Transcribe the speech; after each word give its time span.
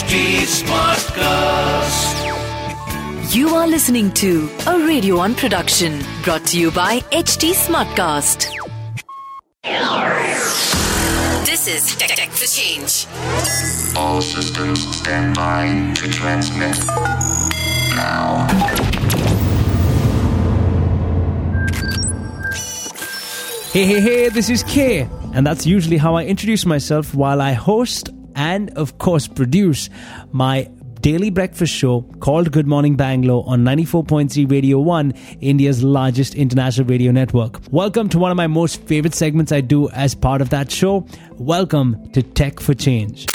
HT 0.00 0.16
Smartcast. 0.64 2.16
You 3.34 3.54
are 3.54 3.66
listening 3.66 4.10
to 4.12 4.48
a 4.66 4.78
Radio 4.78 5.18
One 5.18 5.34
production 5.34 6.00
brought 6.24 6.46
to 6.46 6.58
you 6.58 6.70
by 6.70 7.00
HT 7.12 7.52
Smartcast. 7.52 8.48
This 11.44 11.68
is 11.68 11.94
Tech, 11.96 12.08
Tech 12.16 12.30
for 12.30 12.46
Change. 12.46 13.06
All 13.94 14.22
systems 14.22 14.80
stand 14.96 15.36
by 15.36 15.92
to 15.96 16.10
transmit. 16.10 16.78
Now. 17.94 18.48
Hey, 23.74 23.84
hey, 23.84 24.00
hey, 24.00 24.28
this 24.30 24.48
is 24.48 24.62
Kay. 24.62 25.06
And 25.34 25.46
that's 25.46 25.66
usually 25.66 25.98
how 25.98 26.14
I 26.14 26.24
introduce 26.24 26.64
myself 26.64 27.14
while 27.14 27.42
I 27.42 27.52
host 27.52 28.08
and, 28.40 28.70
of 28.70 28.96
course, 28.96 29.28
produce 29.28 29.90
my 30.32 30.66
daily 31.02 31.28
breakfast 31.28 31.74
show 31.74 32.00
called 32.20 32.50
Good 32.50 32.66
Morning 32.66 32.96
Bangalore 32.96 33.44
on 33.46 33.64
94.3 33.64 34.50
Radio 34.50 34.78
1, 34.80 35.12
India's 35.42 35.84
largest 35.84 36.34
international 36.34 36.86
radio 36.86 37.12
network. 37.12 37.60
Welcome 37.70 38.08
to 38.08 38.18
one 38.18 38.30
of 38.30 38.38
my 38.38 38.46
most 38.46 38.82
favorite 38.84 39.14
segments 39.14 39.52
I 39.52 39.60
do 39.60 39.90
as 39.90 40.14
part 40.14 40.40
of 40.40 40.48
that 40.50 40.72
show. 40.72 41.06
Welcome 41.32 42.10
to 42.12 42.22
Tech 42.22 42.60
for 42.60 42.72
Change. 42.72 43.26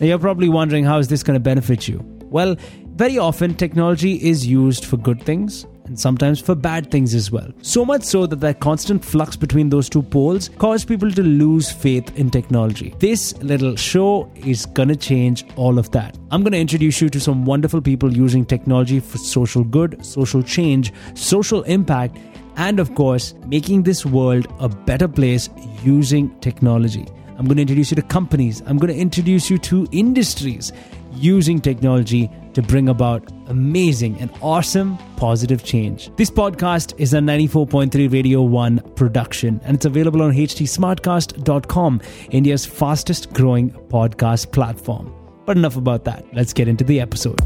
Now, 0.00 0.08
you're 0.08 0.18
probably 0.18 0.48
wondering 0.48 0.84
how 0.84 0.98
is 0.98 1.06
this 1.06 1.22
going 1.22 1.36
to 1.36 1.40
benefit 1.40 1.86
you? 1.86 2.00
Well, 2.24 2.56
very 2.96 3.16
often 3.16 3.54
technology 3.54 4.14
is 4.14 4.44
used 4.44 4.84
for 4.84 4.96
good 4.96 5.22
things 5.22 5.66
and 5.88 5.98
sometimes 5.98 6.40
for 6.40 6.54
bad 6.54 6.90
things 6.90 7.14
as 7.14 7.30
well. 7.32 7.50
So 7.62 7.84
much 7.84 8.04
so 8.04 8.26
that 8.26 8.40
that 8.40 8.60
constant 8.60 9.04
flux 9.04 9.36
between 9.36 9.70
those 9.70 9.88
two 9.88 10.02
poles 10.02 10.50
cause 10.58 10.84
people 10.84 11.10
to 11.10 11.22
lose 11.22 11.70
faith 11.70 12.16
in 12.16 12.30
technology. 12.30 12.94
This 12.98 13.36
little 13.38 13.74
show 13.74 14.30
is 14.36 14.66
gonna 14.66 14.96
change 14.96 15.44
all 15.56 15.78
of 15.78 15.90
that. 15.90 16.16
I'm 16.30 16.42
gonna 16.42 16.58
introduce 16.58 17.00
you 17.00 17.08
to 17.08 17.20
some 17.20 17.44
wonderful 17.44 17.80
people 17.80 18.16
using 18.16 18.44
technology 18.44 19.00
for 19.00 19.18
social 19.18 19.64
good, 19.64 20.04
social 20.04 20.42
change, 20.42 20.92
social 21.14 21.62
impact, 21.64 22.16
and 22.56 22.80
of 22.80 22.94
course, 22.94 23.34
making 23.46 23.84
this 23.84 24.04
world 24.04 24.46
a 24.58 24.68
better 24.68 25.08
place 25.08 25.48
using 25.82 26.28
technology. 26.40 27.06
I'm 27.38 27.46
going 27.46 27.56
to 27.56 27.62
introduce 27.62 27.92
you 27.92 27.94
to 27.94 28.02
companies. 28.02 28.62
I'm 28.66 28.78
going 28.78 28.92
to 28.92 28.98
introduce 28.98 29.48
you 29.48 29.58
to 29.58 29.86
industries 29.92 30.72
using 31.18 31.60
technology 31.60 32.30
to 32.54 32.62
bring 32.62 32.88
about 32.88 33.30
amazing 33.46 34.18
and 34.20 34.30
awesome 34.40 34.98
positive 35.16 35.64
change. 35.64 36.10
This 36.16 36.30
podcast 36.30 36.94
is 36.98 37.14
a 37.14 37.18
94.3 37.18 38.12
Radio 38.12 38.42
1 38.42 38.78
production 38.96 39.60
and 39.64 39.76
it's 39.76 39.84
available 39.84 40.22
on 40.22 40.32
htsmartcast.com, 40.32 42.00
India's 42.30 42.66
fastest 42.66 43.32
growing 43.32 43.70
podcast 43.70 44.52
platform. 44.52 45.14
But 45.44 45.56
enough 45.56 45.76
about 45.76 46.04
that. 46.04 46.24
Let's 46.34 46.52
get 46.52 46.68
into 46.68 46.84
the 46.84 47.00
episode. 47.00 47.40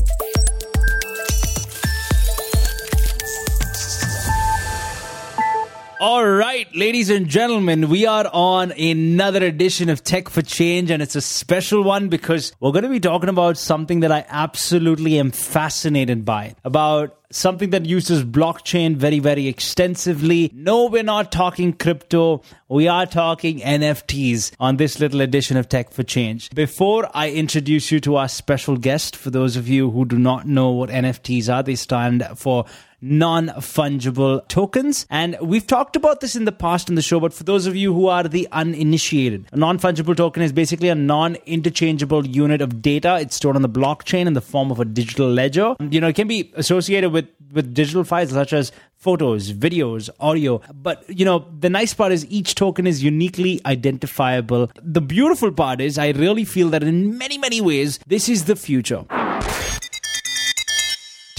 All 6.02 6.26
right, 6.26 6.66
ladies 6.74 7.10
and 7.10 7.28
gentlemen, 7.28 7.88
we 7.88 8.06
are 8.06 8.28
on 8.32 8.72
another 8.72 9.44
edition 9.44 9.88
of 9.88 10.02
Tech 10.02 10.28
for 10.28 10.42
Change, 10.42 10.90
and 10.90 11.00
it's 11.00 11.14
a 11.14 11.20
special 11.20 11.84
one 11.84 12.08
because 12.08 12.52
we're 12.58 12.72
going 12.72 12.82
to 12.82 12.88
be 12.88 12.98
talking 12.98 13.28
about 13.28 13.56
something 13.56 14.00
that 14.00 14.10
I 14.10 14.26
absolutely 14.28 15.16
am 15.20 15.30
fascinated 15.30 16.24
by 16.24 16.56
about 16.64 17.16
something 17.30 17.70
that 17.70 17.86
uses 17.86 18.24
blockchain 18.24 18.96
very, 18.96 19.20
very 19.20 19.46
extensively. 19.46 20.50
No, 20.52 20.86
we're 20.86 21.04
not 21.04 21.30
talking 21.30 21.72
crypto. 21.72 22.42
We 22.68 22.88
are 22.88 23.06
talking 23.06 23.60
NFTs 23.60 24.52
on 24.58 24.78
this 24.78 24.98
little 24.98 25.20
edition 25.20 25.56
of 25.56 25.68
Tech 25.68 25.92
for 25.92 26.02
Change. 26.02 26.50
Before 26.50 27.08
I 27.14 27.30
introduce 27.30 27.92
you 27.92 28.00
to 28.00 28.16
our 28.16 28.28
special 28.28 28.76
guest, 28.76 29.14
for 29.14 29.30
those 29.30 29.56
of 29.56 29.68
you 29.68 29.90
who 29.92 30.04
do 30.04 30.18
not 30.18 30.48
know 30.48 30.70
what 30.70 30.90
NFTs 30.90 31.52
are, 31.52 31.62
they 31.62 31.76
stand 31.76 32.26
for 32.34 32.66
non 33.02 33.48
fungible 33.58 34.46
tokens. 34.48 35.06
And 35.10 35.36
we've 35.42 35.66
talked 35.66 35.96
about 35.96 36.20
this 36.20 36.36
in 36.36 36.44
the 36.44 36.52
past 36.52 36.88
in 36.88 36.94
the 36.94 37.02
show, 37.02 37.20
but 37.20 37.34
for 37.34 37.44
those 37.44 37.66
of 37.66 37.76
you 37.76 37.92
who 37.92 38.06
are 38.06 38.22
the 38.22 38.48
uninitiated, 38.52 39.46
a 39.52 39.56
non 39.56 39.78
fungible 39.78 40.16
token 40.16 40.42
is 40.42 40.52
basically 40.52 40.88
a 40.88 40.94
non 40.94 41.34
interchangeable 41.46 42.26
unit 42.26 42.62
of 42.62 42.80
data. 42.80 43.18
It's 43.20 43.36
stored 43.36 43.56
on 43.56 43.62
the 43.62 43.68
blockchain 43.68 44.26
in 44.26 44.32
the 44.32 44.40
form 44.40 44.70
of 44.70 44.80
a 44.80 44.84
digital 44.84 45.28
ledger. 45.28 45.74
You 45.80 46.00
know, 46.00 46.08
it 46.08 46.16
can 46.16 46.28
be 46.28 46.52
associated 46.54 47.10
with, 47.10 47.28
with 47.52 47.74
digital 47.74 48.04
files 48.04 48.30
such 48.30 48.52
as 48.52 48.72
photos, 49.02 49.52
videos, 49.52 50.08
audio. 50.20 50.60
But, 50.72 51.04
you 51.08 51.24
know, 51.24 51.46
the 51.58 51.68
nice 51.68 51.92
part 51.92 52.12
is 52.12 52.24
each 52.30 52.54
token 52.54 52.86
is 52.86 53.02
uniquely 53.02 53.60
identifiable. 53.66 54.70
The 54.80 55.00
beautiful 55.00 55.50
part 55.50 55.80
is 55.80 55.98
I 55.98 56.10
really 56.10 56.44
feel 56.44 56.68
that 56.70 56.84
in 56.84 57.18
many, 57.18 57.36
many 57.36 57.60
ways, 57.60 57.98
this 58.06 58.28
is 58.28 58.44
the 58.44 58.54
future. 58.54 59.04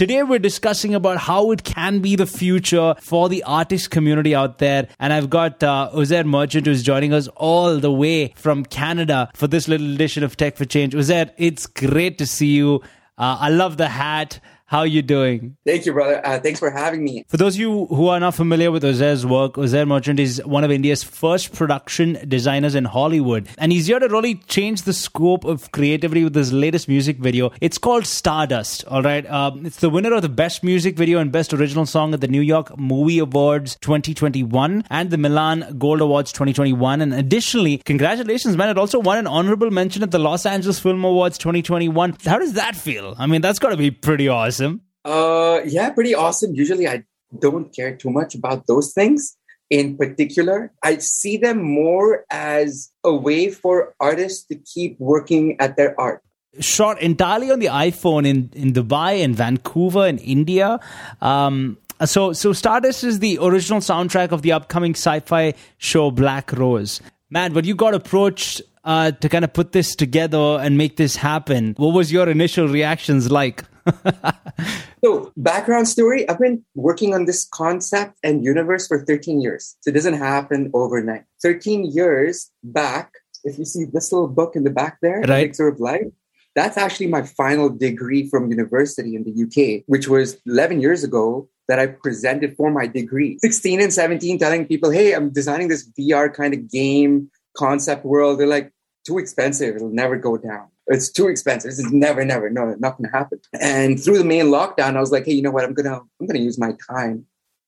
Today 0.04 0.22
we're 0.22 0.38
discussing 0.38 0.94
about 0.94 1.16
how 1.16 1.52
it 1.52 1.64
can 1.64 2.02
be 2.02 2.18
the 2.18 2.26
future 2.26 2.94
for 3.00 3.30
the 3.30 3.42
artist 3.44 3.90
community 3.90 4.36
out 4.36 4.58
there. 4.58 4.90
And 5.00 5.14
I've 5.14 5.30
got 5.30 5.64
uh, 5.64 5.92
Uzair 5.94 6.26
Merchant 6.26 6.66
who's 6.66 6.84
joining 6.84 7.14
us 7.14 7.30
all 7.38 7.78
the 7.78 7.90
way 7.90 8.34
from 8.36 8.66
Canada 8.66 9.32
for 9.34 9.48
this 9.48 9.70
little 9.70 9.94
edition 9.94 10.26
of 10.26 10.36
Tech 10.36 10.58
for 10.58 10.66
Change. 10.66 10.94
Uzair, 10.94 11.32
it's 11.38 11.68
great 11.68 12.18
to 12.18 12.26
see 12.28 12.48
you. 12.48 12.82
Uh, 13.18 13.38
I 13.40 13.48
love 13.48 13.78
the 13.78 13.88
hat. 13.88 14.42
How 14.74 14.80
are 14.80 14.88
you 14.88 15.04
doing? 15.04 15.56
Thank 15.68 15.86
you, 15.86 15.94
brother. 15.94 16.20
Uh, 16.26 16.40
thanks 16.40 16.60
for 16.60 16.72
having 16.72 17.04
me. 17.04 17.26
For 17.28 17.38
those 17.38 17.54
of 17.54 17.60
you 17.60 17.86
who 17.86 18.08
are 18.08 18.20
not 18.20 18.34
familiar 18.34 18.72
with 18.72 18.82
Uzair's 18.82 19.24
work, 19.24 19.54
Uzair 19.54 19.88
Merchant 19.88 20.20
is 20.20 20.44
one 20.46 20.64
of 20.64 20.72
India's 20.72 21.04
first 21.04 21.54
production 21.54 22.18
designers 22.28 22.74
in 22.74 22.86
Hollywood. 22.86 23.48
And 23.60 23.72
he's 23.72 23.86
here 23.86 24.00
to 24.00 24.08
really 24.08 24.34
change 24.48 24.82
the 24.82 24.92
scope 24.94 25.46
of 25.46 25.72
creativity 25.74 26.24
with 26.24 26.34
his 26.34 26.52
latest 26.52 26.88
music 26.88 27.20
video. 27.20 27.52
It's 27.62 27.78
called 27.78 28.08
Stardust, 28.08 28.84
all 28.86 29.04
right? 29.04 29.30
Um, 29.30 29.64
it's 29.64 29.78
the 29.78 29.92
winner 29.92 30.12
of 30.12 30.24
the 30.24 30.30
Best 30.30 30.64
Music 30.64 30.98
Video 30.98 31.20
and 31.20 31.32
Best 31.32 31.54
Original 31.54 31.86
Song 31.86 32.16
at 32.16 32.22
the 32.22 32.28
New 32.28 32.42
York 32.42 32.76
Movie 32.76 33.20
Awards 33.20 33.78
2021 33.82 34.86
and 34.90 35.12
the 35.12 35.20
Milan 35.20 35.76
Gold 35.78 36.02
Awards 36.02 36.32
2021. 36.32 37.00
And 37.00 37.14
additionally, 37.14 37.78
congratulations, 37.78 38.58
man. 38.58 38.70
It 38.70 38.80
also 38.80 38.98
won 39.00 39.20
an 39.20 39.28
honorable 39.28 39.70
mention 39.70 40.02
at 40.02 40.10
the 40.10 40.18
Los 40.18 40.48
Angeles 40.48 40.80
Film 40.80 41.04
Awards 41.04 41.38
2021. 41.38 42.18
How 42.26 42.40
does 42.40 42.54
that 42.54 42.76
feel? 42.76 43.14
I 43.20 43.28
mean, 43.28 43.42
that's 43.42 43.60
got 43.60 43.70
to 43.70 43.78
be 43.78 43.92
pretty 43.92 44.28
awesome. 44.28 44.63
Uh, 45.06 45.62
yeah, 45.66 45.90
pretty 45.92 46.16
awesome. 46.16 46.56
Usually, 46.56 46.88
I 46.88 47.04
don't 47.40 47.74
care 47.76 47.96
too 47.96 48.10
much 48.10 48.36
about 48.36 48.68
those 48.68 48.94
things. 48.94 49.38
In 49.70 49.98
particular, 49.98 50.72
I 50.84 50.98
see 50.98 51.38
them 51.38 51.64
more 51.64 52.26
as 52.30 52.92
a 53.04 53.14
way 53.14 53.50
for 53.50 53.96
artists 54.00 54.46
to 54.48 54.56
keep 54.56 55.00
working 55.00 55.58
at 55.60 55.78
their 55.78 56.00
art. 56.00 56.22
Shot 56.60 57.02
entirely 57.02 57.50
on 57.50 57.60
the 57.60 57.68
iPhone 57.68 58.28
in, 58.28 58.52
in 58.54 58.74
Dubai 58.74 59.24
and 59.24 59.36
Vancouver 59.36 60.06
in 60.06 60.20
India. 60.20 60.80
Um, 61.22 61.78
so, 62.06 62.34
so 62.34 62.54
Stardust 62.54 63.04
is 63.04 63.20
the 63.20 63.40
original 63.42 63.80
soundtrack 63.80 64.32
of 64.32 64.44
the 64.44 64.52
upcoming 64.52 64.94
sci-fi 64.94 65.54
show 65.78 66.12
Black 66.12 66.54
Rose. 66.54 67.02
Man, 67.32 67.54
when 67.54 67.66
you 67.66 67.74
got 67.74 67.96
approached 67.96 68.62
uh, 68.84 69.12
to 69.12 69.30
kind 69.30 69.44
of 69.44 69.54
put 69.54 69.72
this 69.72 69.96
together 69.96 70.60
and 70.62 70.78
make 70.78 70.98
this 70.98 71.16
happen, 71.16 71.74
what 71.78 71.94
was 71.94 72.12
your 72.12 72.30
initial 72.30 72.68
reactions 72.68 73.32
like? 73.32 73.64
so, 75.04 75.32
background 75.38 75.88
story 75.88 76.28
I've 76.30 76.40
been 76.40 76.64
working 76.76 77.14
on 77.14 77.26
this 77.26 77.46
concept 77.46 78.18
and 78.24 78.44
universe 78.44 78.88
for 78.88 79.04
13 79.06 79.42
years. 79.42 79.76
So, 79.82 79.90
it 79.90 79.94
doesn't 79.94 80.16
happen 80.16 80.72
overnight. 80.74 81.24
13 81.42 81.86
years 81.86 82.52
back, 82.64 83.14
if 83.44 83.58
you 83.58 83.66
see 83.66 83.86
this 83.86 84.12
little 84.12 84.28
book 84.28 84.56
in 84.56 84.64
the 84.64 84.70
back 84.70 84.98
there, 85.02 85.22
right. 85.22 85.46
Elixir 85.46 85.68
of 85.68 85.80
Life, 85.80 86.08
that's 86.56 86.78
actually 86.78 87.08
my 87.08 87.24
final 87.24 87.70
degree 87.70 88.30
from 88.30 88.50
university 88.50 89.16
in 89.16 89.24
the 89.24 89.44
UK, 89.44 89.84
which 89.88 90.08
was 90.08 90.38
11 90.46 90.82
years 90.82 91.04
ago 91.04 91.50
that 91.68 91.80
I 91.80 91.88
presented 91.88 92.56
for 92.56 92.70
my 92.70 92.88
degree. 92.88 93.38
16 93.40 93.82
and 93.82 93.94
17, 93.94 94.38
telling 94.38 94.66
people, 94.68 94.92
hey, 94.92 95.14
I'm 95.14 95.32
designing 95.32 95.70
this 95.70 95.90
VR 95.98 96.34
kind 96.34 96.54
of 96.54 96.70
game 96.70 97.32
concept 97.58 98.06
world. 98.06 98.40
They're 98.40 98.48
like, 98.48 98.72
too 99.06 99.18
expensive. 99.18 99.76
It'll 99.76 99.90
never 99.90 100.18
go 100.18 100.38
down. 100.38 100.68
It's 100.88 101.10
too 101.10 101.28
expensive. 101.28 101.72
This 101.72 101.80
is 101.80 101.92
never, 101.92 102.26
never, 102.26 102.50
no, 102.50 102.76
not 102.80 102.98
going 102.98 103.10
to 103.10 103.18
happen. 103.18 103.40
And 103.60 104.02
through 104.02 104.18
the 104.18 104.26
main 104.26 104.46
lockdown, 104.46 104.98
I 104.98 105.00
was 105.00 105.12
like, 105.12 105.26
hey, 105.26 105.34
you 105.34 105.42
know 105.42 105.52
what? 105.52 105.64
I'm 105.64 105.74
gonna, 105.74 106.02
I'm 106.20 106.28
gonna 106.28 106.40
use 106.40 106.60
my 106.60 106.74
time 106.90 107.26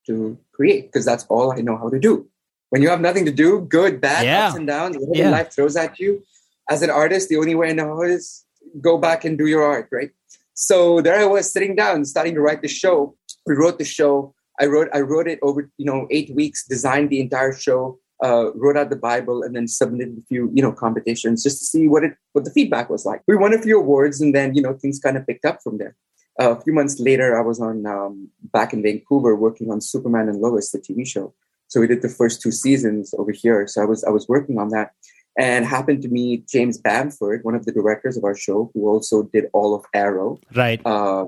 to 0.08 0.38
create 0.54 0.88
because 0.88 1.06
that's 1.06 1.26
all 1.28 1.52
I 1.52 1.62
know 1.62 1.78
how 1.78 1.90
to 1.90 2.00
do. 2.00 2.28
When 2.70 2.82
you 2.82 2.90
have 2.90 3.02
nothing 3.02 3.26
to 3.26 3.32
do, 3.32 3.62
good, 3.62 4.02
bad, 4.02 4.26
yeah. 4.26 4.48
ups 4.48 4.58
and 4.58 4.68
downs, 4.68 4.98
whatever 4.98 5.30
yeah. 5.30 5.30
life 5.30 5.54
throws 5.54 5.76
at 5.76 6.00
you. 6.00 6.24
As 6.70 6.82
an 6.82 6.90
artist, 6.90 7.30
the 7.30 7.38
only 7.38 7.56
way 7.56 7.70
I 7.70 7.74
know 7.74 8.02
is 8.02 8.44
go 8.82 8.98
back 8.98 9.24
and 9.24 9.38
do 9.38 9.46
your 9.46 9.64
art, 9.64 9.88
right? 9.92 10.12
So 10.54 11.02
there 11.02 11.20
I 11.20 11.26
was 11.26 11.52
sitting 11.52 11.76
down, 11.76 12.06
starting 12.06 12.34
to 12.36 12.42
write 12.42 12.62
the 12.62 12.68
show. 12.68 13.16
We 13.46 13.56
wrote 13.56 13.78
the 13.78 13.86
show. 13.86 14.34
I 14.60 14.66
wrote, 14.66 14.90
I 14.94 15.02
wrote 15.02 15.28
it 15.28 15.40
over, 15.42 15.70
you 15.78 15.86
know, 15.86 16.08
eight 16.10 16.34
weeks, 16.34 16.66
designed 16.66 17.10
the 17.10 17.20
entire 17.20 17.54
show, 17.54 18.00
uh, 18.24 18.54
wrote 18.54 18.78
out 18.78 18.90
the 18.90 18.96
Bible 18.96 19.44
and 19.44 19.56
then 19.56 19.68
submitted 19.68 20.18
a 20.18 20.22
few, 20.22 20.50
you 20.54 20.62
know, 20.62 20.72
competitions 20.72 21.44
just 21.44 21.60
to 21.60 21.66
see 21.66 21.88
what 21.88 22.04
it 22.04 22.14
what 22.34 22.46
the 22.46 22.52
feedback 22.52 22.90
was 22.90 23.06
like. 23.06 23.22
We 23.28 23.36
won 23.36 23.54
a 23.54 23.62
few 23.62 23.80
awards 23.80 24.22
and 24.22 24.34
then 24.34 24.56
you 24.56 24.62
know 24.62 24.74
things 24.74 25.00
kind 25.00 25.18
of 25.18 25.28
picked 25.28 25.46
up 25.46 25.62
from 25.62 25.78
there. 25.78 25.96
Uh, 26.40 26.52
a 26.52 26.62
few 26.62 26.74
months 26.74 27.00
later, 27.00 27.38
I 27.38 27.42
was 27.42 27.62
on 27.62 27.86
um, 27.86 28.30
back 28.52 28.74
in 28.74 28.84
Vancouver 28.84 29.36
working 29.36 29.72
on 29.72 29.80
Superman 29.80 30.28
and 30.28 30.40
Lois, 30.40 30.72
the 30.72 30.80
TV 30.80 31.08
show. 31.08 31.34
So 31.68 31.80
we 31.80 31.88
did 31.88 32.02
the 32.02 32.10
first 32.10 32.42
two 32.42 32.52
seasons 32.52 33.14
over 33.18 33.32
here. 33.32 33.68
So 33.68 33.82
I 33.82 33.86
was 33.86 34.04
I 34.04 34.10
was 34.10 34.28
working 34.28 34.60
on 34.60 34.70
that, 34.70 34.92
and 35.38 35.66
happened 35.66 36.02
to 36.04 36.10
meet 36.10 36.48
James 36.48 36.78
Bamford, 36.78 37.44
one 37.44 37.56
of 37.56 37.66
the 37.66 37.72
directors 37.72 38.18
of 38.18 38.24
our 38.24 38.36
show, 38.36 38.70
who 38.74 38.88
also 38.88 39.24
did 39.24 39.46
all 39.54 39.74
of 39.74 39.86
Arrow. 39.94 40.40
Right. 40.54 40.82
Uh, 40.86 41.26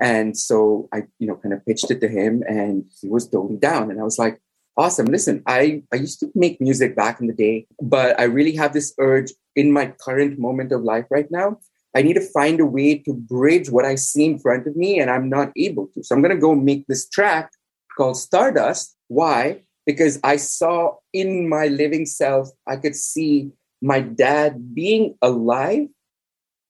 and 0.00 0.36
so 0.36 0.88
I, 0.92 1.04
you 1.18 1.26
know, 1.26 1.36
kind 1.36 1.54
of 1.54 1.64
pitched 1.64 1.90
it 1.90 2.00
to 2.00 2.08
him, 2.08 2.42
and 2.48 2.84
he 3.00 3.08
was 3.08 3.28
totally 3.28 3.56
down. 3.58 3.90
And 3.90 4.00
I 4.00 4.04
was 4.04 4.18
like, 4.18 4.40
"Awesome! 4.76 5.06
Listen, 5.06 5.42
I 5.46 5.82
I 5.92 5.96
used 5.96 6.20
to 6.20 6.30
make 6.34 6.60
music 6.60 6.96
back 6.96 7.20
in 7.20 7.26
the 7.26 7.34
day, 7.34 7.66
but 7.80 8.18
I 8.18 8.24
really 8.24 8.56
have 8.56 8.72
this 8.72 8.94
urge 8.98 9.32
in 9.56 9.72
my 9.72 9.92
current 10.00 10.38
moment 10.38 10.72
of 10.72 10.82
life 10.82 11.06
right 11.10 11.30
now. 11.30 11.58
I 11.94 12.02
need 12.02 12.14
to 12.14 12.32
find 12.32 12.58
a 12.60 12.66
way 12.66 12.96
to 12.98 13.12
bridge 13.12 13.70
what 13.70 13.84
I 13.84 13.96
see 13.96 14.24
in 14.24 14.38
front 14.38 14.66
of 14.66 14.76
me, 14.76 14.98
and 14.98 15.10
I'm 15.10 15.28
not 15.28 15.52
able 15.56 15.88
to. 15.88 16.02
So 16.02 16.14
I'm 16.14 16.22
going 16.22 16.34
to 16.34 16.40
go 16.40 16.54
make 16.54 16.86
this 16.86 17.08
track 17.08 17.50
called 17.96 18.16
Stardust. 18.16 18.96
Why? 19.08 19.62
Because 19.84 20.18
I 20.24 20.36
saw 20.36 20.96
in 21.12 21.48
my 21.48 21.66
living 21.66 22.06
self, 22.06 22.48
I 22.66 22.76
could 22.76 22.96
see 22.96 23.50
my 23.82 24.00
dad 24.00 24.74
being 24.74 25.16
alive, 25.20 25.88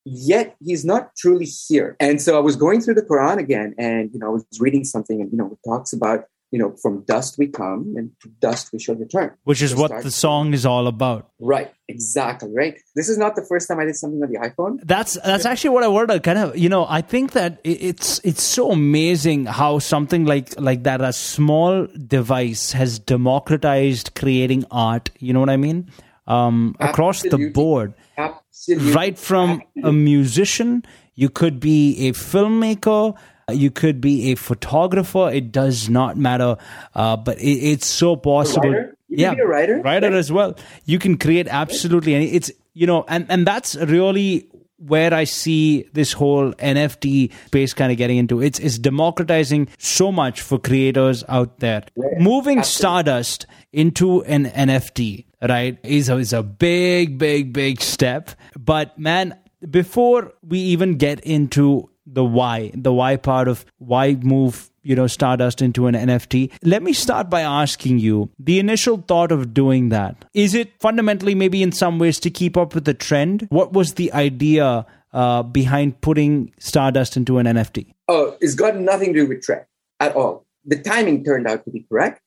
yet 0.05 0.57
he's 0.61 0.85
not 0.85 1.15
truly 1.17 1.45
here. 1.45 1.95
And 2.01 2.21
so 2.21 2.37
I 2.37 2.41
was 2.41 2.57
going 2.57 2.81
through 2.81 2.95
the 2.95 3.03
Quran 3.03 3.39
again, 3.39 3.75
and 3.79 4.11
you 4.13 4.19
know, 4.19 4.27
I 4.27 4.31
was 4.31 4.47
reading 4.59 4.85
something, 4.85 5.21
and 5.21 5.31
you 5.31 5.39
know, 5.39 5.53
it 5.53 5.69
talks 5.69 5.93
about 5.93 6.25
you 6.53 6.59
know, 6.59 6.77
from 6.83 7.03
dust 7.05 7.39
we 7.39 7.49
come, 7.49 7.95
and 7.97 8.11
to 8.23 8.29
dust 8.41 8.73
we 8.73 8.79
shall 8.79 8.95
return. 8.95 9.33
Which 9.45 9.63
is 9.63 9.75
what 9.75 9.89
start- 9.89 10.05
the 10.05 10.11
song 10.11 10.53
is 10.53 10.65
all 10.67 10.87
about. 10.87 11.31
Right, 11.41 11.73
exactly. 11.89 12.51
Right. 12.55 12.79
This 12.95 13.09
is 13.09 13.17
not 13.17 13.35
the 13.37 13.45
first 13.49 13.69
time 13.69 13.81
I 13.81 13.87
did 13.87 13.97
something 13.97 14.23
on 14.23 14.31
the 14.31 14.39
iPhone. 14.39 14.79
That's 14.85 15.15
that's 15.25 15.47
actually 15.47 15.71
what 15.71 15.83
I 15.83 15.89
wanted 15.89 16.13
to 16.13 16.21
kind 16.21 16.39
of 16.39 16.57
you 16.57 16.69
know 16.69 16.87
I 16.89 17.01
think 17.01 17.33
that 17.33 17.59
it's 17.65 18.21
it's 18.23 18.43
so 18.43 18.71
amazing 18.71 19.47
how 19.47 19.79
something 19.79 20.27
like 20.27 20.61
like 20.61 20.83
that 20.85 21.01
a 21.01 21.13
small 21.13 21.87
device 22.07 22.73
has 22.73 22.99
democratized 22.99 24.15
creating 24.15 24.67
art. 24.71 25.11
You 25.19 25.33
know 25.33 25.41
what 25.41 25.51
I 25.51 25.57
mean? 25.57 25.91
Um, 26.27 26.77
across 26.79 27.23
the 27.23 27.51
board, 27.51 27.95
Absolutely. 28.17 28.93
right 28.93 29.19
from 29.19 29.63
a 29.83 29.93
musician, 29.93 30.85
you 31.15 31.31
could 31.31 31.59
be 31.59 32.09
a 32.09 32.13
filmmaker. 32.13 33.17
You 33.51 33.71
could 33.71 34.01
be 34.01 34.33
a 34.33 34.35
photographer. 34.37 35.31
It 35.31 35.53
does 35.53 35.89
not 35.89 36.17
matter, 36.17 36.57
uh, 36.95 37.17
but 37.17 37.39
it, 37.39 37.51
it's 37.51 37.87
so 37.87 38.17
possible. 38.17 38.91
yeah, 39.09 39.35
be 39.35 39.41
a 39.41 39.47
writer, 39.47 39.81
writer 39.81 40.09
right? 40.09 40.17
as 40.17 40.31
well. 40.31 40.57
You 40.85 40.99
can 40.99 41.19
create 41.19 41.49
absolutely 41.49 42.15
any. 42.15 42.33
It's 42.33 42.51
you 42.75 42.87
know, 42.87 43.05
and 43.09 43.27
and 43.29 43.47
that's 43.47 43.77
really 43.77 44.49
where 44.87 45.15
I 45.15 45.25
see 45.25 45.85
this 45.93 46.13
whole 46.13 46.53
NFT 46.55 47.33
space 47.47 47.75
kind 47.75 47.93
of 47.93 47.99
getting 47.99 48.19
into. 48.19 48.43
It's 48.43 48.59
it's 48.59 48.79
democratizing 48.79 49.69
so 49.79 50.11
much 50.11 50.41
for 50.41 50.59
creators 50.59 51.25
out 51.29 51.59
there. 51.61 51.85
Moving 52.19 52.63
Stardust 52.63 53.47
into 53.73 54.23
an 54.25 54.47
NFT, 54.47 55.27
right, 55.49 55.79
is 55.85 56.09
a, 56.09 56.17
is 56.17 56.33
a 56.33 56.43
big, 56.43 57.19
big, 57.19 57.53
big 57.53 57.81
step. 57.81 58.31
But 58.59 58.99
man, 58.99 59.39
before 59.69 60.33
we 60.47 60.59
even 60.59 60.97
get 60.97 61.21
into 61.21 61.89
the 62.13 62.25
why, 62.25 62.71
the 62.75 62.93
why 62.93 63.17
part 63.17 63.49
of 63.49 63.65
why 63.79 64.15
move 64.15 64.71
you 64.85 64.97
know 64.97 65.07
stardust 65.07 65.63
into 65.63 65.87
an 65.87 65.95
nft 65.95 66.51
let 66.65 66.83
me 66.83 66.93
start 66.93 67.31
by 67.31 67.41
asking 67.41 68.01
you 68.01 68.29
the 68.37 68.59
initial 68.59 68.97
thought 68.97 69.31
of 69.31 69.55
doing 69.55 69.91
that 69.91 70.25
is 70.35 70.57
it 70.57 70.73
fundamentally 70.81 71.37
maybe 71.37 71.63
in 71.63 71.71
some 71.71 72.01
ways 72.01 72.19
to 72.19 72.31
keep 72.31 72.57
up 72.57 72.75
with 72.75 72.85
the 72.85 72.93
trend 72.93 73.47
what 73.51 73.73
was 73.73 73.95
the 73.95 74.13
idea 74.13 74.85
uh, 75.13 75.43
behind 75.45 76.01
putting 76.01 76.53
stardust 76.59 77.17
into 77.17 77.39
an 77.39 77.47
nft 77.47 77.87
Oh, 78.09 78.37
it's 78.43 78.55
got 78.55 78.77
nothing 78.77 79.15
to 79.15 79.21
do 79.21 79.27
with 79.27 79.43
Trek 79.43 79.69
at 79.99 80.15
all. 80.15 80.45
The 80.67 80.83
timing 80.83 81.25
turned 81.25 81.47
out 81.47 81.65
to 81.65 81.71
be 81.71 81.87
correct, 81.89 82.21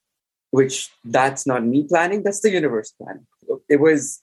which 0.49 0.89
that's 1.03 1.45
not 1.45 1.63
me 1.63 1.85
planning, 1.87 2.23
that's 2.23 2.41
the 2.41 2.49
universe 2.49 2.91
planning. 2.99 3.27
It 3.69 3.79
was 3.79 4.21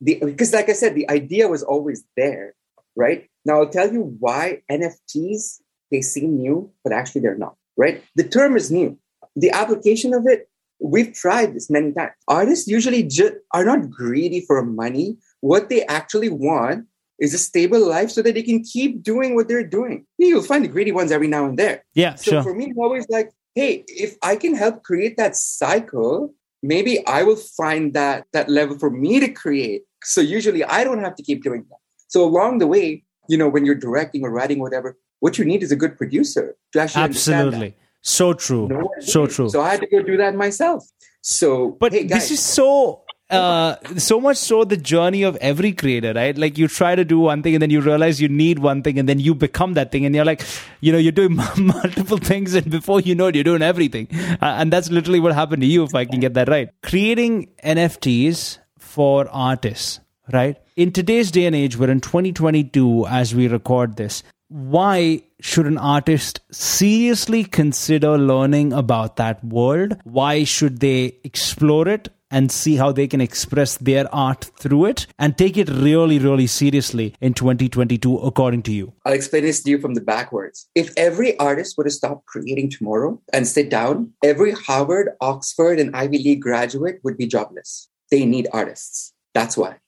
the 0.00 0.18
because 0.24 0.52
like 0.52 0.68
I 0.68 0.72
said, 0.72 0.96
the 0.96 1.08
idea 1.08 1.46
was 1.46 1.62
always 1.62 2.04
there, 2.16 2.54
right? 2.96 3.28
Now 3.44 3.58
I'll 3.60 3.68
tell 3.68 3.92
you 3.92 4.16
why 4.18 4.62
NFTs 4.70 5.60
they 5.90 6.00
seem 6.00 6.38
new, 6.38 6.70
but 6.82 6.92
actually 6.92 7.20
they're 7.20 7.38
not, 7.38 7.56
right? 7.76 8.02
The 8.16 8.24
term 8.24 8.56
is 8.56 8.70
new. 8.70 8.98
The 9.36 9.50
application 9.50 10.14
of 10.14 10.26
it, 10.26 10.48
we've 10.80 11.12
tried 11.12 11.54
this 11.54 11.70
many 11.70 11.92
times. 11.92 12.12
Artists 12.26 12.66
usually 12.66 13.02
ju- 13.02 13.38
are 13.52 13.64
not 13.64 13.90
greedy 13.90 14.40
for 14.40 14.62
money. 14.62 15.18
What 15.40 15.68
they 15.68 15.84
actually 15.86 16.30
want 16.30 16.86
is 17.20 17.32
a 17.32 17.38
stable 17.38 17.86
life 17.86 18.10
so 18.10 18.22
that 18.22 18.34
they 18.34 18.42
can 18.42 18.62
keep 18.62 19.02
doing 19.02 19.34
what 19.34 19.46
they're 19.48 19.66
doing. 19.66 20.06
You'll 20.18 20.42
find 20.42 20.64
the 20.64 20.68
greedy 20.68 20.92
ones 20.92 21.12
every 21.12 21.28
now 21.28 21.44
and 21.46 21.58
there. 21.58 21.84
yeah 21.94 22.14
So 22.16 22.32
sure 22.32 22.42
for 22.42 22.54
me, 22.54 22.66
it's 22.66 22.78
always 22.78 23.06
like, 23.08 23.30
hey, 23.54 23.84
if 23.86 24.16
I 24.22 24.36
can 24.36 24.54
help 24.54 24.82
create 24.82 25.16
that 25.16 25.36
cycle, 25.36 26.34
maybe 26.62 27.06
I 27.06 27.22
will 27.22 27.36
find 27.36 27.94
that 27.94 28.26
that 28.32 28.48
level 28.48 28.78
for 28.78 28.90
me 28.90 29.20
to 29.20 29.28
create. 29.28 29.82
So 30.02 30.20
usually 30.20 30.64
I 30.64 30.82
don't 30.82 31.02
have 31.04 31.14
to 31.16 31.22
keep 31.22 31.44
doing 31.44 31.64
that. 31.70 31.78
So 32.08 32.24
along 32.24 32.58
the 32.58 32.66
way, 32.66 33.04
you 33.28 33.38
know, 33.38 33.48
when 33.48 33.64
you're 33.64 33.74
directing 33.74 34.24
or 34.24 34.30
writing, 34.30 34.58
whatever, 34.58 34.96
what 35.20 35.38
you 35.38 35.44
need 35.44 35.62
is 35.62 35.72
a 35.72 35.76
good 35.76 35.96
producer 35.96 36.56
to 36.72 36.80
actually 36.80 37.04
absolutely. 37.04 37.76
so 38.02 38.32
true. 38.34 38.62
You 38.62 38.68
know 38.68 38.84
what 38.84 39.02
I 39.02 39.04
so 39.04 39.26
true. 39.26 39.48
So 39.48 39.60
I 39.62 39.70
had 39.70 39.80
to 39.80 39.86
go 39.86 40.02
do 40.02 40.16
that 40.18 40.34
myself. 40.34 40.84
So, 41.22 41.70
But 41.80 41.92
hey, 41.92 42.04
this 42.04 42.30
is 42.30 42.40
so 42.40 43.00
uh 43.30 43.76
so 43.96 44.20
much 44.20 44.36
so 44.36 44.64
the 44.64 44.76
journey 44.76 45.22
of 45.22 45.34
every 45.36 45.72
creator 45.72 46.12
right? 46.12 46.36
Like 46.36 46.58
you 46.58 46.68
try 46.68 46.94
to 46.94 47.06
do 47.06 47.18
one 47.20 47.42
thing 47.42 47.54
and 47.54 47.62
then 47.62 47.70
you 47.70 47.80
realize 47.80 48.20
you 48.20 48.28
need 48.28 48.58
one 48.58 48.82
thing 48.82 48.98
and 48.98 49.08
then 49.08 49.18
you 49.18 49.34
become 49.34 49.72
that 49.74 49.90
thing 49.90 50.04
and 50.04 50.14
you're 50.14 50.26
like 50.26 50.42
you 50.82 50.92
know 50.92 50.98
you're 50.98 51.10
doing 51.10 51.36
multiple 51.56 52.18
things 52.18 52.52
and 52.52 52.70
before 52.70 53.00
you 53.00 53.14
know 53.14 53.28
it 53.28 53.34
you're 53.34 53.44
doing 53.44 53.62
everything. 53.62 54.08
Uh, 54.42 54.56
and 54.58 54.70
that's 54.70 54.90
literally 54.90 55.20
what 55.20 55.32
happened 55.32 55.62
to 55.62 55.66
you 55.66 55.82
if 55.84 55.94
i 55.94 56.04
can 56.04 56.20
get 56.20 56.34
that 56.34 56.48
right. 56.50 56.68
Creating 56.82 57.48
nfts 57.64 58.58
for 58.78 59.26
artists 59.30 60.00
right 60.32 60.58
in 60.76 60.92
today's 60.92 61.30
day 61.30 61.46
and 61.46 61.56
age 61.56 61.76
we're 61.76 61.90
in 61.90 62.00
2022 62.00 63.06
as 63.06 63.34
we 63.34 63.48
record 63.48 63.96
this 63.96 64.22
why 64.48 65.22
should 65.40 65.66
an 65.66 65.78
artist 65.78 66.40
seriously 66.52 67.42
consider 67.42 68.16
learning 68.16 68.72
about 68.72 69.16
that 69.16 69.42
world? 69.42 69.96
Why 70.04 70.44
should 70.44 70.78
they 70.78 71.18
explore 71.24 71.88
it 71.88 72.08
and 72.30 72.52
see 72.52 72.76
how 72.76 72.92
they 72.92 73.08
can 73.08 73.20
express 73.20 73.76
their 73.78 74.12
art 74.14 74.44
through 74.58 74.84
it 74.86 75.06
and 75.18 75.36
take 75.36 75.56
it 75.56 75.68
really, 75.68 76.20
really 76.20 76.46
seriously 76.46 77.14
in 77.20 77.34
2022, 77.34 78.18
according 78.18 78.62
to 78.62 78.72
you? 78.72 78.92
I'll 79.04 79.12
explain 79.12 79.42
this 79.42 79.62
to 79.64 79.70
you 79.70 79.80
from 79.80 79.94
the 79.94 80.00
backwards. 80.00 80.68
If 80.74 80.92
every 80.96 81.36
artist 81.38 81.76
were 81.76 81.84
to 81.84 81.90
stop 81.90 82.24
creating 82.26 82.70
tomorrow 82.70 83.20
and 83.32 83.48
sit 83.48 83.70
down, 83.70 84.12
every 84.22 84.52
Harvard, 84.52 85.10
Oxford, 85.20 85.80
and 85.80 85.96
Ivy 85.96 86.18
League 86.18 86.42
graduate 86.42 87.00
would 87.02 87.16
be 87.16 87.26
jobless. 87.26 87.88
They 88.10 88.24
need 88.24 88.46
artists. 88.52 89.12
That's 89.32 89.56
why. 89.56 89.78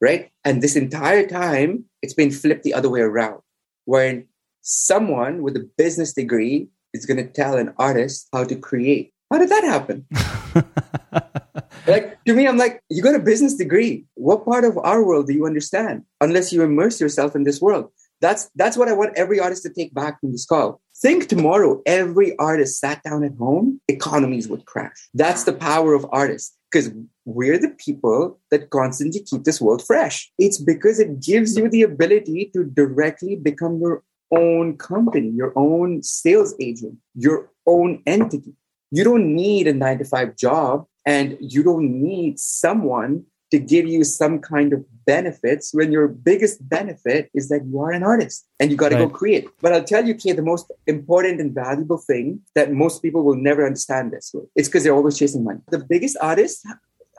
Right? 0.00 0.30
And 0.44 0.62
this 0.62 0.76
entire 0.76 1.26
time, 1.26 1.84
it's 2.02 2.14
been 2.14 2.30
flipped 2.30 2.62
the 2.62 2.74
other 2.74 2.90
way 2.90 3.00
around, 3.00 3.40
wherein 3.84 4.26
someone 4.62 5.42
with 5.42 5.56
a 5.56 5.68
business 5.78 6.12
degree 6.12 6.68
is 6.92 7.06
going 7.06 7.18
to 7.18 7.26
tell 7.26 7.56
an 7.56 7.74
artist 7.78 8.28
how 8.32 8.44
to 8.44 8.56
create. 8.56 9.12
How 9.30 9.38
did 9.38 9.48
that 9.50 9.64
happen? 9.64 10.06
like 11.86 12.22
to 12.24 12.34
me, 12.34 12.46
I'm 12.46 12.56
like, 12.56 12.80
you 12.88 13.02
got 13.02 13.14
a 13.14 13.20
business 13.20 13.54
degree. 13.54 14.04
What 14.14 14.44
part 14.44 14.64
of 14.64 14.78
our 14.78 15.04
world 15.04 15.26
do 15.26 15.34
you 15.34 15.46
understand? 15.46 16.04
Unless 16.20 16.52
you 16.52 16.62
immerse 16.62 17.00
yourself 17.00 17.34
in 17.34 17.44
this 17.44 17.60
world. 17.60 17.90
That's 18.20 18.48
that's 18.54 18.76
what 18.76 18.88
I 18.88 18.92
want 18.92 19.16
every 19.16 19.40
artist 19.40 19.64
to 19.64 19.70
take 19.70 19.92
back 19.92 20.20
from 20.20 20.32
this 20.32 20.46
call. 20.46 20.80
Think 21.04 21.28
tomorrow, 21.28 21.82
every 21.84 22.34
artist 22.38 22.80
sat 22.80 23.02
down 23.02 23.24
at 23.24 23.36
home, 23.36 23.78
economies 23.88 24.48
would 24.48 24.64
crash. 24.64 25.10
That's 25.12 25.44
the 25.44 25.52
power 25.52 25.92
of 25.92 26.06
artists. 26.10 26.56
Because 26.72 26.92
we're 27.26 27.58
the 27.58 27.76
people 27.76 28.40
that 28.50 28.70
constantly 28.70 29.20
keep 29.20 29.44
this 29.44 29.60
world 29.60 29.84
fresh. 29.84 30.32
It's 30.38 30.56
because 30.56 30.98
it 30.98 31.20
gives 31.20 31.58
you 31.58 31.68
the 31.68 31.82
ability 31.82 32.50
to 32.54 32.64
directly 32.64 33.36
become 33.36 33.80
your 33.82 34.02
own 34.30 34.78
company, 34.78 35.28
your 35.28 35.52
own 35.56 36.02
sales 36.02 36.54
agent, 36.58 36.96
your 37.14 37.50
own 37.66 38.02
entity. 38.06 38.54
You 38.90 39.04
don't 39.04 39.34
need 39.34 39.68
a 39.68 39.74
nine 39.74 39.98
to 39.98 40.06
five 40.06 40.36
job 40.36 40.86
and 41.04 41.36
you 41.38 41.62
don't 41.62 42.00
need 42.00 42.40
someone 42.40 43.26
to 43.54 43.60
give 43.60 43.86
you 43.86 44.02
some 44.02 44.40
kind 44.40 44.72
of 44.72 44.84
benefits 45.06 45.72
when 45.72 45.92
your 45.92 46.08
biggest 46.08 46.68
benefit 46.68 47.30
is 47.34 47.48
that 47.50 47.64
you 47.64 47.78
are 47.80 47.92
an 47.92 48.02
artist 48.02 48.48
and 48.58 48.68
you 48.68 48.76
got 48.76 48.88
to 48.88 48.96
go 48.96 49.08
create. 49.08 49.46
But 49.62 49.72
I'll 49.72 49.84
tell 49.84 50.04
you, 50.04 50.12
Kay, 50.12 50.32
the 50.32 50.42
most 50.42 50.72
important 50.88 51.40
and 51.40 51.54
valuable 51.54 51.98
thing 51.98 52.40
that 52.56 52.72
most 52.72 53.00
people 53.00 53.22
will 53.22 53.36
never 53.36 53.64
understand 53.64 54.10
this. 54.10 54.34
It's 54.56 54.66
because 54.66 54.82
they're 54.82 54.98
always 55.00 55.16
chasing 55.16 55.44
money. 55.44 55.60
The 55.70 55.78
biggest 55.78 56.16
artists 56.20 56.64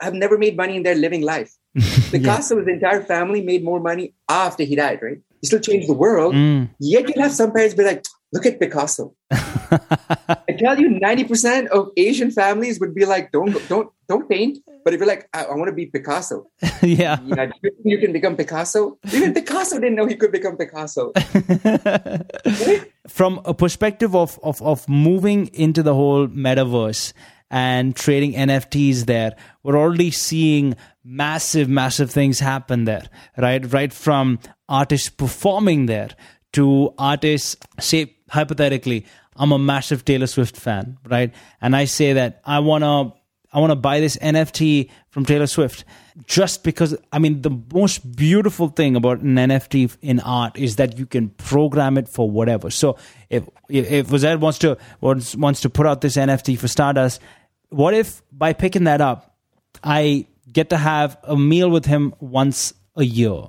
have 0.02 0.12
never 0.12 0.36
made 0.36 0.58
money 0.58 0.76
in 0.76 0.82
their 0.82 0.94
living 0.94 1.22
life. 1.22 1.54
Picasso's 2.12 2.68
entire 2.68 3.02
family 3.02 3.40
made 3.40 3.64
more 3.64 3.80
money 3.80 4.12
after 4.28 4.62
he 4.62 4.76
died, 4.76 4.98
right? 5.00 5.18
He 5.40 5.46
still 5.46 5.60
changed 5.60 5.88
the 5.88 5.94
world. 5.94 6.34
Mm. 6.34 6.68
Yet 6.78 7.08
you'll 7.08 7.22
have 7.22 7.32
some 7.32 7.50
parents 7.50 7.74
be 7.74 7.84
like, 7.84 8.04
look 8.36 8.46
at 8.46 8.60
Picasso. 8.60 9.14
I 9.30 10.52
tell 10.58 10.78
you, 10.78 10.90
90% 10.90 11.68
of 11.68 11.90
Asian 11.96 12.30
families 12.30 12.78
would 12.80 12.94
be 12.94 13.04
like, 13.04 13.32
don't 13.32 13.56
don't 13.68 13.90
don't 14.08 14.28
paint. 14.28 14.58
But 14.84 14.94
if 14.94 15.00
you're 15.00 15.08
like, 15.08 15.28
I, 15.34 15.44
I 15.44 15.54
want 15.56 15.68
to 15.68 15.74
be 15.74 15.86
Picasso, 15.86 16.46
yeah. 16.82 17.18
you, 17.20 17.70
you 17.84 17.98
can 17.98 18.12
become 18.12 18.36
Picasso. 18.36 18.98
Even 19.12 19.34
Picasso 19.34 19.80
didn't 19.80 19.96
know 19.96 20.06
he 20.06 20.14
could 20.14 20.30
become 20.30 20.56
Picasso. 20.56 21.12
From 23.08 23.40
a 23.44 23.52
perspective 23.52 24.14
of, 24.14 24.38
of, 24.44 24.62
of 24.62 24.88
moving 24.88 25.48
into 25.48 25.82
the 25.82 25.94
whole 25.94 26.28
metaverse 26.28 27.12
and 27.50 27.96
trading 27.96 28.34
NFTs 28.34 29.06
there. 29.06 29.34
We're 29.62 29.76
already 29.76 30.10
seeing 30.10 30.76
massive, 31.04 31.68
massive 31.68 32.10
things 32.10 32.40
happen 32.40 32.84
there, 32.84 33.08
right? 33.36 33.72
Right 33.72 33.92
from 33.92 34.38
artists 34.68 35.08
performing 35.08 35.86
there 35.86 36.10
to 36.54 36.94
artists, 36.98 37.56
say, 37.78 38.15
hypothetically, 38.28 39.06
I'm 39.36 39.52
a 39.52 39.58
massive 39.58 40.04
Taylor 40.04 40.26
Swift 40.26 40.56
fan, 40.56 40.98
right? 41.06 41.32
And 41.60 41.76
I 41.76 41.84
say 41.84 42.14
that 42.14 42.40
I 42.44 42.60
want 42.60 42.84
to 42.84 43.12
I 43.52 43.60
want 43.60 43.70
to 43.70 43.76
buy 43.76 44.00
this 44.00 44.16
NFT 44.18 44.90
from 45.08 45.24
Taylor 45.24 45.46
Swift 45.46 45.84
just 46.26 46.62
because 46.64 46.96
I 47.12 47.18
mean 47.18 47.42
the 47.42 47.58
most 47.72 48.16
beautiful 48.16 48.68
thing 48.68 48.96
about 48.96 49.20
an 49.20 49.36
NFT 49.36 49.96
in 50.02 50.20
art 50.20 50.58
is 50.58 50.76
that 50.76 50.98
you 50.98 51.06
can 51.06 51.30
program 51.30 51.96
it 51.96 52.08
for 52.08 52.30
whatever. 52.30 52.70
So 52.70 52.98
if 53.30 53.48
if 53.68 54.08
Uzair 54.08 54.38
wants 54.38 54.58
to 54.60 54.76
wants 55.00 55.36
wants 55.36 55.60
to 55.62 55.70
put 55.70 55.86
out 55.86 56.00
this 56.00 56.16
NFT 56.16 56.58
for 56.58 56.68
Stardust, 56.68 57.20
what 57.68 57.94
if 57.94 58.22
by 58.32 58.52
picking 58.52 58.84
that 58.84 59.00
up, 59.00 59.36
I 59.82 60.26
get 60.52 60.70
to 60.70 60.76
have 60.76 61.18
a 61.22 61.36
meal 61.36 61.70
with 61.70 61.86
him 61.86 62.14
once 62.20 62.74
a 62.96 63.04
year, 63.04 63.42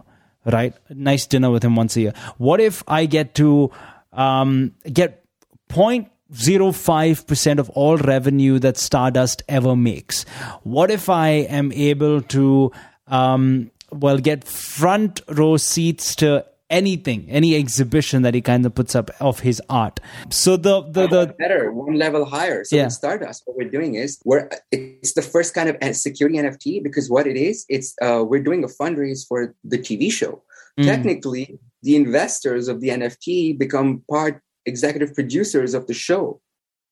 right? 0.46 0.74
A 0.90 0.94
nice 0.94 1.26
dinner 1.26 1.50
with 1.50 1.64
him 1.64 1.76
once 1.76 1.96
a 1.96 2.02
year. 2.02 2.14
What 2.38 2.60
if 2.60 2.84
I 2.88 3.06
get 3.06 3.36
to 3.36 3.72
um, 4.18 4.74
get 4.92 5.24
0.05% 5.70 7.60
of 7.60 7.70
all 7.70 7.98
revenue 7.98 8.60
that 8.60 8.78
Stardust 8.78 9.44
ever 9.48 9.76
makes. 9.76 10.24
What 10.64 10.92
if 10.92 11.10
I 11.10 11.30
am 11.30 11.72
able 11.72 12.22
to, 12.24 12.72
um, 13.08 13.72
well, 13.92 14.18
get 14.18 14.44
front 14.44 15.22
row 15.30 15.56
seats 15.58 16.16
to 16.18 16.46
anything, 16.70 17.26
any 17.30 17.56
exhibition 17.56 18.24
that 18.24 18.34
he 18.34 18.42
kind 18.42 18.66
of 18.66 18.76
puts 18.76 18.94
up 18.96 19.10
of 19.22 19.40
his 19.40 19.62
art. 19.70 20.02
So 20.30 20.58
the 20.58 20.82
the, 20.82 21.08
the 21.08 21.36
better 21.40 21.72
one 21.72 21.96
level 21.96 22.26
higher. 22.26 22.66
So 22.66 22.76
Yeah. 22.76 22.84
in 22.84 22.90
Stardust, 22.90 23.44
what 23.46 23.56
we're 23.56 23.70
doing 23.70 23.96
is 23.96 24.20
we're 24.26 24.50
it's 24.72 25.14
the 25.14 25.22
first 25.22 25.54
kind 25.54 25.70
of 25.70 25.96
security 25.96 26.38
NFT 26.38 26.84
because 26.84 27.10
what 27.10 27.26
it 27.26 27.38
is, 27.38 27.66
it's 27.70 27.96
uh, 28.02 28.24
we're 28.28 28.44
doing 28.44 28.66
a 28.66 28.68
fundraise 28.68 29.26
for 29.26 29.56
the 29.64 29.78
TV 29.78 30.12
show. 30.12 30.44
Mm. 30.78 30.86
Technically, 30.86 31.60
the 31.88 31.96
investors 31.96 32.68
of 32.68 32.82
the 32.82 32.90
NFT 32.90 33.58
become 33.58 34.04
part 34.12 34.42
executive 34.66 35.14
producers 35.16 35.74
of 35.74 35.88
the 35.88 35.94
show, 35.94 36.42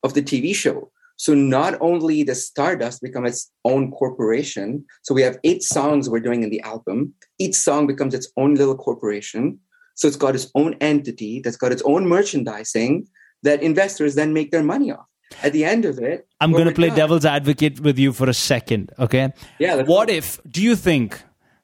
of 0.03 0.13
the 0.13 0.21
TV 0.21 0.55
show. 0.55 0.89
So 1.17 1.33
not 1.33 1.73
only 1.81 2.23
does 2.23 2.45
Stardust 2.47 3.01
become 3.01 3.25
its 3.25 3.51
own 3.65 3.91
corporation, 3.91 4.85
so 5.03 5.13
we 5.13 5.21
have 5.21 5.37
eight 5.43 5.63
songs 5.63 6.09
we're 6.09 6.21
doing 6.29 6.43
in 6.43 6.49
the 6.49 6.61
album. 6.61 7.13
Each 7.39 7.55
song 7.55 7.87
becomes 7.87 8.13
its 8.13 8.31
own 8.37 8.55
little 8.55 8.77
corporation. 8.77 9.59
So 9.95 10.07
it's 10.07 10.15
got 10.25 10.33
its 10.35 10.47
own 10.55 10.75
entity 10.79 11.41
that's 11.43 11.57
got 11.57 11.73
its 11.73 11.81
own 11.85 12.07
merchandising 12.07 12.93
that 13.43 13.61
investors 13.61 14.15
then 14.15 14.31
make 14.33 14.51
their 14.51 14.63
money 14.63 14.91
off. 14.93 15.07
At 15.43 15.51
the 15.51 15.65
end 15.65 15.83
of 15.83 15.99
it, 15.99 16.25
I'm 16.39 16.53
going 16.53 16.65
to 16.65 16.71
oh 16.71 16.75
play 16.81 16.87
done- 16.87 16.97
devil's 17.03 17.25
advocate 17.25 17.81
with 17.81 17.97
you 17.99 18.13
for 18.13 18.29
a 18.29 18.33
second, 18.33 18.93
okay? 18.97 19.33
Yeah, 19.59 19.81
What 19.83 20.07
go. 20.07 20.13
if 20.13 20.39
do 20.49 20.61
you 20.61 20.75
think 20.77 21.21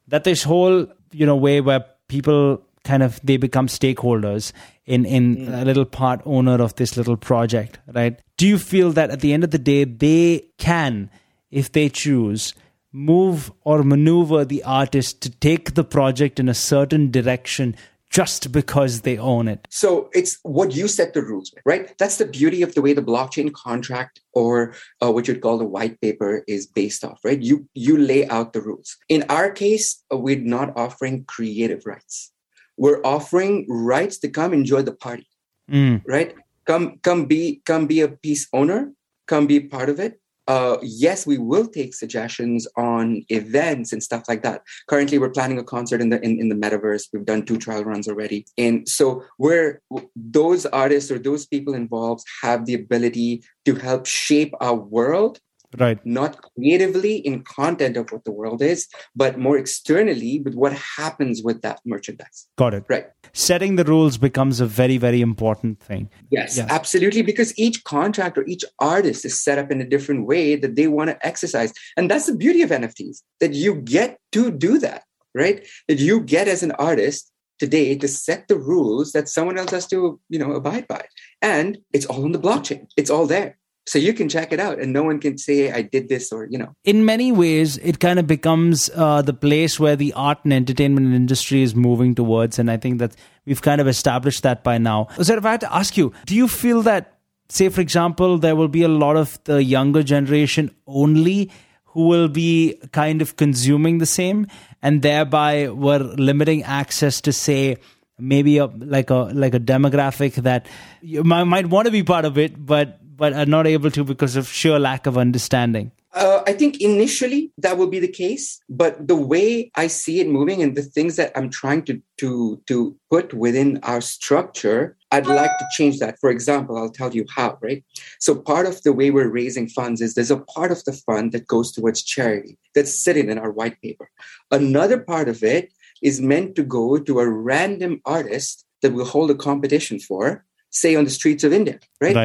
that 0.09 0.25
this 0.25 0.43
whole, 0.43 0.88
you 1.13 1.25
know, 1.25 1.38
way 1.38 1.61
where 1.61 1.85
people 2.09 2.61
kind 2.83 3.03
of 3.03 3.19
they 3.23 3.38
become 3.38 3.67
stakeholders 3.67 4.51
in 4.85 5.05
in 5.05 5.38
Mm. 5.38 5.61
a 5.61 5.65
little 5.65 5.85
part 5.85 6.21
owner 6.25 6.61
of 6.61 6.75
this 6.75 6.97
little 6.97 7.17
project, 7.17 7.79
right? 7.93 8.19
Do 8.38 8.47
you 8.47 8.57
feel 8.57 8.91
that 8.93 9.11
at 9.11 9.21
the 9.21 9.33
end 9.33 9.43
of 9.43 9.51
the 9.51 9.59
day 9.59 9.83
they 9.83 10.47
can 10.57 11.09
if 11.51 11.71
they 11.71 11.89
choose 11.89 12.53
move 12.91 13.51
or 13.63 13.83
maneuver 13.83 14.43
the 14.43 14.63
artist 14.63 15.21
to 15.21 15.29
take 15.29 15.75
the 15.75 15.83
project 15.83 16.39
in 16.39 16.50
a 16.50 16.53
certain 16.53 17.09
direction 17.11 17.75
just 18.09 18.51
because 18.51 19.01
they 19.01 19.17
own 19.17 19.47
it? 19.47 19.65
So 19.69 20.09
it's 20.13 20.38
what 20.43 20.75
you 20.75 20.88
set 20.89 21.13
the 21.13 21.21
rules 21.21 21.51
with, 21.53 21.63
right? 21.65 21.97
That's 21.97 22.17
the 22.17 22.25
beauty 22.25 22.61
of 22.63 22.73
the 22.75 22.81
way 22.81 22.91
the 22.93 23.01
blockchain 23.01 23.53
contract 23.53 24.19
or 24.33 24.73
uh, 25.01 25.09
what 25.11 25.27
you'd 25.27 25.39
call 25.41 25.57
the 25.57 25.63
white 25.65 26.01
paper 26.01 26.43
is 26.47 26.67
based 26.67 27.05
off, 27.05 27.19
right? 27.23 27.41
You 27.41 27.67
you 27.73 27.97
lay 27.97 28.27
out 28.27 28.51
the 28.51 28.61
rules. 28.61 28.97
In 29.07 29.23
our 29.29 29.50
case, 29.51 30.03
we're 30.11 30.39
not 30.57 30.75
offering 30.75 31.23
creative 31.25 31.85
rights. 31.85 32.31
We're 32.77 33.01
offering 33.03 33.65
rights 33.69 34.17
to 34.19 34.29
come 34.29 34.53
enjoy 34.53 34.81
the 34.83 34.95
party, 34.95 35.27
Mm, 35.69 36.01
right? 36.05 36.35
Come 36.65 36.99
come 37.01 37.25
be 37.25 37.61
come 37.65 37.87
be 37.87 38.01
a 38.01 38.09
piece 38.09 38.47
owner, 38.53 38.91
come 39.27 39.47
be 39.47 39.59
part 39.59 39.89
of 39.89 39.99
it. 39.99 40.19
Uh, 40.47 40.77
yes, 40.81 41.25
we 41.25 41.37
will 41.37 41.67
take 41.67 41.93
suggestions 41.93 42.67
on 42.75 43.23
events 43.29 43.93
and 43.93 44.03
stuff 44.03 44.23
like 44.27 44.43
that. 44.43 44.61
Currently, 44.87 45.17
we're 45.17 45.29
planning 45.29 45.59
a 45.59 45.63
concert 45.63 46.01
in 46.01 46.09
the 46.09 46.21
in, 46.23 46.39
in 46.39 46.49
the 46.49 46.55
metaverse. 46.55 47.03
We've 47.13 47.25
done 47.25 47.45
two 47.45 47.57
trial 47.57 47.83
runs 47.83 48.07
already, 48.07 48.45
and 48.57 48.87
so 48.89 49.23
we're 49.37 49.81
those 50.15 50.65
artists 50.65 51.11
or 51.11 51.19
those 51.19 51.45
people 51.45 51.73
involved 51.73 52.23
have 52.41 52.65
the 52.65 52.73
ability 52.73 53.43
to 53.65 53.75
help 53.75 54.05
shape 54.05 54.53
our 54.59 54.75
world, 54.75 55.39
right. 55.79 56.03
not 56.05 56.41
creatively 56.41 57.15
in 57.17 57.43
content 57.43 57.97
of 57.97 58.11
what 58.11 58.23
the 58.25 58.31
world 58.31 58.61
is, 58.61 58.87
but 59.15 59.37
more 59.37 59.57
externally 59.57 60.41
with 60.43 60.55
what 60.55 60.73
happens 60.73 61.41
with 61.43 61.61
that 61.61 61.79
merchandise. 61.85 62.47
Got 62.57 62.73
it. 62.73 62.83
Right. 62.89 63.07
Setting 63.33 63.75
the 63.75 63.83
rules 63.83 64.17
becomes 64.17 64.59
a 64.59 64.65
very 64.65 64.97
very 64.97 65.21
important 65.21 65.79
thing. 65.79 66.09
Yes, 66.29 66.57
Yeah. 66.57 66.67
absolutely. 66.69 67.21
Because 67.21 67.57
each 67.57 67.83
contract 67.83 68.37
or 68.37 68.45
each 68.45 68.65
artist 68.79 69.25
is 69.25 69.41
set 69.41 69.57
up 69.57 69.71
in 69.71 69.81
a 69.81 69.87
different 69.87 70.27
way 70.27 70.55
that 70.55 70.75
they 70.75 70.87
want 70.87 71.09
to 71.09 71.25
exercise. 71.25 71.73
And 71.97 72.09
that's 72.09 72.25
the 72.25 72.35
beauty 72.35 72.61
of 72.61 72.69
NFTs 72.71 73.21
that 73.39 73.53
you 73.53 73.75
get 73.75 74.17
to 74.33 74.51
do 74.51 74.77
that, 74.79 75.03
right? 75.33 75.65
That 75.87 75.99
you 75.99 76.19
get 76.21 76.47
as 76.47 76.63
an 76.63 76.71
artist 76.73 77.31
today 77.59 77.95
to 77.95 78.07
set 78.07 78.47
the 78.47 78.57
rules 78.57 79.11
that 79.11 79.29
someone 79.29 79.57
else 79.57 79.69
has 79.69 79.85
to, 79.87 80.19
you 80.29 80.39
know, 80.39 80.51
abide 80.53 80.87
by. 80.87 81.05
And 81.43 81.77
it's 81.93 82.07
all 82.07 82.23
on 82.23 82.31
the 82.31 82.39
blockchain. 82.39 82.87
It's 82.97 83.11
all 83.11 83.27
there. 83.27 83.57
So 83.91 84.00
you 84.00 84.13
can 84.13 84.29
check 84.29 84.53
it 84.53 84.60
out 84.62 84.79
and 84.79 84.93
no 84.93 85.03
one 85.03 85.19
can 85.19 85.38
say 85.38 85.69
I 85.69 85.81
did 85.81 86.07
this 86.07 86.31
or, 86.31 86.45
you 86.45 86.57
know. 86.57 86.74
in 86.86 87.03
many 87.03 87.33
ways, 87.33 87.75
it 87.79 88.00
kind 88.00 88.19
of 88.19 88.25
becomes 88.25 88.89
uh, 88.95 89.21
the 89.21 89.33
place 89.33 89.81
where 89.81 89.98
the 89.98 90.13
art 90.13 90.38
and 90.45 90.53
entertainment 90.53 91.13
industry 91.13 91.62
is 91.62 91.75
moving 91.75 92.15
towards. 92.15 92.57
And 92.57 92.71
I 92.71 92.77
think 92.77 93.00
that 93.00 93.17
we've 93.45 93.62
kind 93.62 93.81
of 93.81 93.89
established 93.89 94.43
that 94.43 94.63
by 94.63 94.77
now. 94.77 95.10
So, 95.21 95.36
if 95.36 95.43
I 95.43 95.51
had 95.51 95.60
to 95.60 95.75
ask 95.75 95.98
you, 95.98 96.13
do 96.25 96.38
you 96.38 96.48
feel 96.48 96.83
that, 96.83 97.19
say, 97.50 97.67
for 97.67 97.81
example, 97.81 98.38
there 98.38 98.55
will 98.55 98.69
be 98.69 98.83
a 98.83 98.88
lot 98.88 99.17
of 99.17 99.38
the 99.43 99.62
younger 99.62 100.03
generation 100.03 100.74
only 100.88 101.51
who 101.83 102.07
will 102.07 102.29
be 102.29 102.79
kind 102.93 103.21
of 103.21 103.36
consuming 103.36 103.98
the 103.98 104.05
same, 104.05 104.48
and 104.81 105.01
thereby 105.01 105.67
we're 105.67 105.98
limiting 105.98 106.63
access 106.63 107.19
to, 107.19 107.33
say, 107.33 107.75
maybe 108.17 108.57
a 108.57 108.67
like 108.67 109.10
a 109.10 109.15
like 109.33 109.53
a 109.53 109.60
demographic 109.60 110.36
that 110.36 110.67
you 111.01 111.25
might, 111.25 111.43
might 111.43 111.65
want 111.65 111.88
to 111.88 111.91
be 111.91 112.03
part 112.03 112.24
of 112.24 112.38
it, 112.38 112.65
but 112.65 113.00
but 113.21 113.33
are 113.33 113.45
not 113.45 113.67
able 113.67 113.91
to 113.91 114.03
because 114.03 114.35
of 114.35 114.47
sheer 114.47 114.79
lack 114.79 115.05
of 115.05 115.15
understanding. 115.15 115.91
Uh, 116.13 116.41
I 116.47 116.53
think 116.53 116.81
initially 116.81 117.51
that 117.59 117.77
will 117.77 117.87
be 117.87 117.99
the 117.99 118.07
case, 118.07 118.59
but 118.67 119.07
the 119.07 119.15
way 119.15 119.71
I 119.75 119.85
see 119.85 120.19
it 120.19 120.27
moving 120.27 120.63
and 120.63 120.75
the 120.75 120.81
things 120.81 121.17
that 121.17 121.31
I'm 121.35 121.51
trying 121.51 121.83
to 121.83 122.01
to 122.17 122.29
to 122.65 122.97
put 123.11 123.35
within 123.35 123.79
our 123.83 124.01
structure, 124.01 124.97
I'd 125.11 125.27
like 125.27 125.53
to 125.59 125.65
change 125.77 125.99
that. 125.99 126.17
For 126.19 126.31
example, 126.31 126.75
I'll 126.77 126.89
tell 126.89 127.13
you 127.13 127.25
how. 127.35 127.59
Right. 127.61 127.83
So 128.19 128.33
part 128.35 128.65
of 128.65 128.81
the 128.81 128.91
way 128.91 129.11
we're 129.11 129.37
raising 129.41 129.69
funds 129.69 130.01
is 130.01 130.15
there's 130.15 130.37
a 130.37 130.43
part 130.55 130.71
of 130.71 130.83
the 130.85 130.93
fund 131.05 131.31
that 131.33 131.45
goes 131.45 131.71
towards 131.71 132.01
charity 132.01 132.57
that's 132.73 133.03
sitting 133.05 133.29
in 133.29 133.37
our 133.37 133.51
white 133.51 133.79
paper. 133.81 134.09
Another 134.49 134.97
part 134.97 135.29
of 135.29 135.43
it 135.43 135.71
is 136.01 136.19
meant 136.19 136.55
to 136.55 136.63
go 136.63 136.97
to 136.97 137.19
a 137.19 137.29
random 137.29 138.01
artist 138.03 138.65
that 138.81 138.93
we'll 138.93 139.05
hold 139.05 139.29
a 139.29 139.35
competition 139.35 139.99
for, 139.99 140.43
say 140.71 140.95
on 140.95 141.03
the 141.03 141.09
streets 141.11 141.43
of 141.43 141.53
India. 141.53 141.79
Right. 142.01 142.15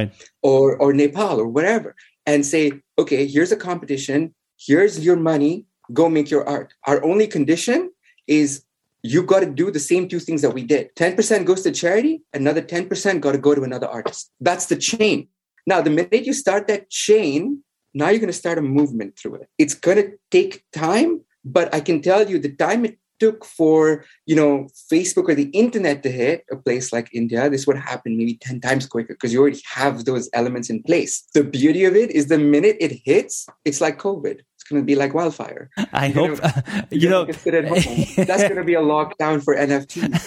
or 0.43 0.77
or 0.77 0.93
Nepal 0.93 1.39
or 1.39 1.47
wherever 1.47 1.95
and 2.27 2.45
say, 2.45 2.73
okay, 2.99 3.27
here's 3.27 3.53
a 3.53 3.57
competition, 3.57 4.35
here's 4.59 5.05
your 5.05 5.17
money, 5.17 5.67
go 5.93 6.09
make 6.09 6.31
your 6.31 6.47
art. 6.49 6.75
Our 6.87 7.03
only 7.05 7.27
condition 7.27 7.93
is 8.27 8.65
you've 9.03 9.27
got 9.27 9.41
to 9.41 9.47
do 9.47 9.71
the 9.71 9.79
same 9.79 10.09
two 10.09 10.19
things 10.19 10.43
that 10.43 10.51
we 10.51 10.65
did. 10.65 10.95
10% 10.97 11.45
goes 11.45 11.63
to 11.63 11.71
charity, 11.71 12.23
another 12.35 12.61
10% 12.61 13.21
got 13.21 13.33
to 13.33 13.39
go 13.39 13.55
to 13.55 13.63
another 13.63 13.87
artist. 13.87 14.33
That's 14.41 14.67
the 14.67 14.77
chain. 14.77 15.29
Now, 15.67 15.81
the 15.81 15.91
minute 15.91 16.25
you 16.25 16.33
start 16.33 16.67
that 16.69 16.91
chain, 16.91 17.63
now 17.95 18.09
you're 18.09 18.21
going 18.21 18.29
to 18.29 18.33
start 18.33 18.59
a 18.59 18.63
movement 18.63 19.17
through 19.17 19.37
it. 19.37 19.49
It's 19.59 19.75
going 19.75 19.97
to 19.99 20.13
take 20.31 20.65
time, 20.73 21.23
but 21.45 21.73
I 21.75 21.81
can 21.81 22.03
tell 22.03 22.29
you 22.29 22.39
the 22.39 22.53
time 22.53 22.85
it 22.85 22.99
took 23.19 23.45
for 23.45 24.05
you 24.27 24.37
know 24.37 24.69
facebook 24.93 25.29
or 25.29 25.35
the 25.35 25.51
internet 25.51 26.03
to 26.03 26.11
hit 26.11 26.45
a 26.51 26.57
place 26.57 26.93
like 26.93 27.09
india 27.13 27.49
this 27.51 27.67
would 27.67 27.77
happen 27.77 28.17
maybe 28.17 28.35
10 28.37 28.61
times 28.61 28.87
quicker 28.87 29.15
because 29.15 29.33
you 29.33 29.41
already 29.41 29.61
have 29.75 30.05
those 30.05 30.29
elements 30.33 30.71
in 30.71 30.83
place 30.83 31.23
the 31.35 31.43
beauty 31.45 31.85
of 31.85 31.95
it 31.97 32.11
is 32.11 32.27
the 32.29 32.39
minute 32.39 32.77
it 32.81 32.93
hits 33.05 33.47
it's 33.65 33.81
like 33.81 33.99
covid 33.99 34.41
it's 34.55 34.65
going 34.65 34.81
to 34.83 34.87
be 34.87 34.95
like 34.97 35.15
wildfire 35.15 35.71
I 35.93 36.07
You 36.07 36.15
hope 36.15 36.43
know, 36.43 36.51
you 36.91 37.09
know. 37.09 37.31
sit 37.31 37.55
at 37.55 37.67
home. 37.69 37.79
that's 38.27 38.43
going 38.43 38.57
to 38.57 38.65
be 38.65 38.75
a 38.75 38.81
lockdown 38.81 39.43
for 39.45 39.55
nfts 39.55 40.23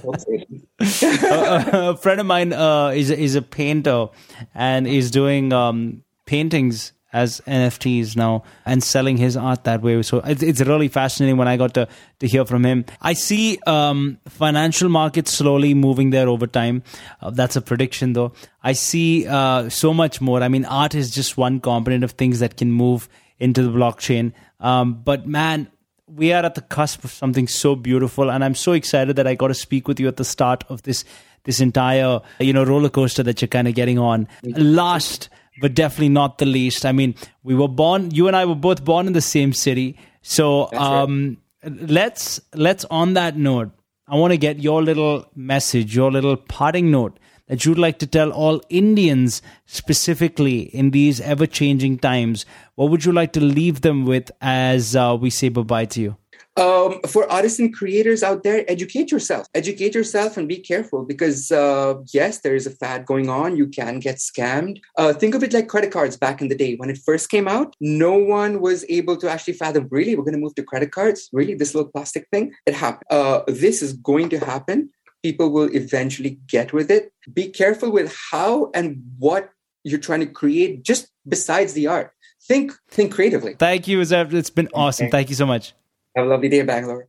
a, 0.80 1.90
a 1.90 1.96
friend 1.96 2.20
of 2.20 2.26
mine 2.26 2.52
uh, 2.52 2.88
is 2.88 3.10
is 3.10 3.34
a 3.34 3.42
painter 3.42 4.08
and 4.54 4.86
is 4.86 5.10
doing 5.10 5.52
um, 5.52 6.02
paintings 6.26 6.92
as 7.16 7.40
NFTs 7.46 8.14
now 8.14 8.44
and 8.66 8.84
selling 8.84 9.16
his 9.16 9.38
art 9.38 9.64
that 9.64 9.80
way. 9.80 10.02
So 10.02 10.18
it's, 10.18 10.42
it's 10.42 10.60
really 10.60 10.88
fascinating 10.88 11.38
when 11.38 11.48
I 11.48 11.56
got 11.56 11.72
to, 11.74 11.88
to 12.20 12.28
hear 12.28 12.44
from 12.44 12.64
him. 12.64 12.84
I 13.00 13.14
see 13.14 13.58
um, 13.66 14.18
financial 14.28 14.90
markets 14.90 15.32
slowly 15.32 15.72
moving 15.72 16.10
there 16.10 16.28
over 16.28 16.46
time. 16.46 16.82
Uh, 17.22 17.30
that's 17.30 17.56
a 17.56 17.62
prediction, 17.62 18.12
though. 18.12 18.32
I 18.62 18.72
see 18.72 19.26
uh, 19.26 19.70
so 19.70 19.94
much 19.94 20.20
more. 20.20 20.42
I 20.42 20.48
mean, 20.48 20.66
art 20.66 20.94
is 20.94 21.10
just 21.10 21.38
one 21.38 21.58
component 21.60 22.04
of 22.04 22.12
things 22.12 22.40
that 22.40 22.58
can 22.58 22.70
move 22.70 23.08
into 23.38 23.62
the 23.62 23.70
blockchain. 23.70 24.34
Um, 24.60 25.00
but 25.02 25.26
man, 25.26 25.70
we 26.06 26.34
are 26.34 26.44
at 26.44 26.54
the 26.54 26.60
cusp 26.60 27.02
of 27.02 27.12
something 27.12 27.48
so 27.48 27.74
beautiful, 27.74 28.30
and 28.30 28.44
I'm 28.44 28.54
so 28.54 28.72
excited 28.72 29.16
that 29.16 29.26
I 29.26 29.34
got 29.34 29.48
to 29.48 29.54
speak 29.54 29.88
with 29.88 29.98
you 29.98 30.08
at 30.08 30.18
the 30.18 30.24
start 30.24 30.64
of 30.68 30.82
this 30.82 31.04
this 31.44 31.60
entire 31.60 32.20
you 32.40 32.52
know 32.52 32.64
roller 32.64 32.88
coaster 32.90 33.22
that 33.22 33.40
you're 33.40 33.48
kind 33.48 33.68
of 33.68 33.74
getting 33.74 33.98
on. 33.98 34.28
Last 34.44 35.28
but 35.60 35.74
definitely 35.74 36.08
not 36.08 36.38
the 36.38 36.46
least. 36.46 36.84
I 36.84 36.92
mean, 36.92 37.14
we 37.42 37.54
were 37.54 37.68
born. 37.68 38.10
You 38.10 38.28
and 38.28 38.36
I 38.36 38.44
were 38.44 38.54
both 38.54 38.84
born 38.84 39.06
in 39.06 39.12
the 39.12 39.20
same 39.20 39.52
city, 39.52 39.98
so 40.22 40.70
um, 40.72 41.38
right. 41.62 41.90
let's 41.90 42.40
let's 42.54 42.84
on 42.86 43.14
that 43.14 43.36
note. 43.36 43.70
I 44.08 44.16
want 44.16 44.32
to 44.32 44.38
get 44.38 44.60
your 44.60 44.82
little 44.82 45.26
message, 45.34 45.96
your 45.96 46.12
little 46.12 46.36
parting 46.36 46.90
note 46.90 47.18
that 47.48 47.64
you'd 47.64 47.78
like 47.78 47.98
to 48.00 48.06
tell 48.06 48.30
all 48.30 48.60
Indians 48.68 49.40
specifically 49.66 50.60
in 50.74 50.90
these 50.90 51.20
ever 51.20 51.46
changing 51.46 51.98
times? 51.98 52.44
What 52.74 52.90
would 52.90 53.04
you 53.04 53.12
like 53.12 53.32
to 53.34 53.40
leave 53.40 53.80
them 53.80 54.04
with 54.04 54.30
as 54.40 54.96
uh, 54.96 55.16
we 55.18 55.30
say 55.30 55.48
bye 55.48 55.62
bye 55.62 55.84
to 55.86 56.00
you? 56.00 56.16
Um, 56.56 57.00
for 57.06 57.30
artists 57.30 57.58
and 57.58 57.74
creators 57.74 58.22
out 58.22 58.42
there, 58.42 58.64
educate 58.68 59.10
yourself. 59.10 59.46
Educate 59.54 59.94
yourself 59.94 60.36
and 60.36 60.48
be 60.48 60.56
careful 60.56 61.04
because, 61.04 61.52
uh, 61.52 61.94
yes, 62.12 62.40
there 62.40 62.54
is 62.54 62.66
a 62.66 62.70
fad 62.70 63.04
going 63.04 63.28
on. 63.28 63.56
You 63.56 63.66
can 63.66 64.00
get 64.00 64.16
scammed. 64.16 64.80
Uh, 64.96 65.12
think 65.12 65.34
of 65.34 65.42
it 65.42 65.52
like 65.52 65.68
credit 65.68 65.92
cards 65.92 66.16
back 66.16 66.40
in 66.40 66.48
the 66.48 66.54
day. 66.54 66.74
When 66.76 66.88
it 66.88 66.98
first 67.04 67.28
came 67.28 67.46
out, 67.46 67.74
no 67.80 68.16
one 68.16 68.60
was 68.60 68.84
able 68.88 69.16
to 69.18 69.30
actually 69.30 69.54
fathom, 69.54 69.88
really, 69.90 70.16
we're 70.16 70.24
going 70.24 70.34
to 70.34 70.40
move 70.40 70.54
to 70.54 70.62
credit 70.62 70.92
cards? 70.92 71.28
Really, 71.32 71.54
this 71.54 71.74
little 71.74 71.90
plastic 71.90 72.26
thing? 72.32 72.52
It 72.64 72.74
happened. 72.74 73.04
Uh, 73.10 73.42
this 73.46 73.82
is 73.82 73.92
going 73.92 74.30
to 74.30 74.38
happen 74.38 74.90
people 75.22 75.50
will 75.50 75.74
eventually 75.74 76.38
get 76.46 76.72
with 76.72 76.88
it. 76.88 77.12
Be 77.32 77.48
careful 77.48 77.90
with 77.90 78.14
how 78.30 78.70
and 78.74 79.02
what 79.18 79.50
you're 79.82 79.98
trying 79.98 80.20
to 80.20 80.26
create 80.26 80.84
just 80.84 81.08
besides 81.26 81.72
the 81.72 81.86
art. 81.88 82.12
Think 82.42 82.72
think 82.88 83.12
creatively. 83.12 83.54
Thank 83.54 83.88
you, 83.88 83.98
Azab. 84.00 84.32
It's 84.32 84.50
been 84.50 84.68
awesome. 84.72 85.10
Thank 85.10 85.30
you 85.30 85.34
so 85.34 85.46
much. 85.46 85.74
Have 86.16 86.24
a 86.24 86.28
lovely 86.28 86.48
day, 86.48 86.62
Bangalore. 86.62 87.08